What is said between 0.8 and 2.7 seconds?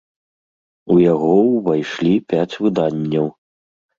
У яго ўвайшлі пяць